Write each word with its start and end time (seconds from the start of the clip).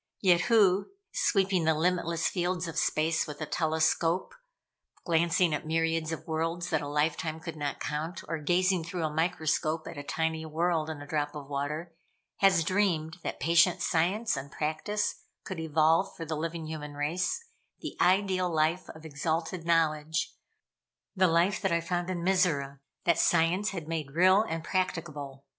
Yet, 0.21 0.41
who, 0.49 0.87
sweeping 1.13 1.65
the 1.65 1.75
limitless 1.75 2.27
fields 2.27 2.67
of 2.67 2.75
space 2.75 3.27
with 3.27 3.39
a 3.39 3.45
telescope, 3.45 4.33
glancing 5.05 5.53
at 5.53 5.67
myriads 5.67 6.11
of 6.11 6.25
worlds 6.25 6.71
that 6.71 6.81
a 6.81 6.87
lifetime 6.87 7.39
could 7.39 7.55
not 7.55 7.79
count, 7.79 8.23
or 8.27 8.39
gazing 8.39 8.83
through 8.83 9.03
a 9.03 9.13
microscope 9.13 9.85
at 9.85 9.99
a 9.99 10.03
tiny 10.03 10.43
world 10.43 10.89
in 10.89 11.03
a 11.03 11.07
drop 11.07 11.35
of 11.35 11.45
water, 11.45 11.93
has 12.37 12.63
dreamed 12.63 13.17
that 13.21 13.39
patient 13.39 13.83
Science 13.83 14.35
and 14.35 14.49
practice 14.51 15.21
could 15.43 15.59
evolve 15.59 16.15
for 16.17 16.25
the 16.25 16.35
living 16.35 16.65
human 16.65 16.95
race, 16.95 17.39
the 17.81 17.95
ideal 18.01 18.49
life 18.49 18.89
of 18.95 19.05
exalted 19.05 19.67
knowledge: 19.67 20.33
the 21.15 21.27
life 21.27 21.61
that 21.61 21.71
I 21.71 21.79
found 21.79 22.09
in 22.09 22.23
Mizora; 22.23 22.79
that 23.03 23.19
Science 23.19 23.69
had 23.69 23.87
made 23.87 24.09
real 24.09 24.41
and 24.41 24.63
practicable. 24.63 25.45